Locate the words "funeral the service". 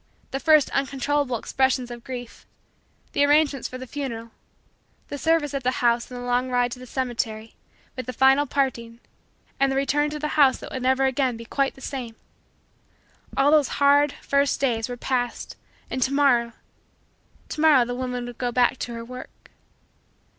3.85-5.53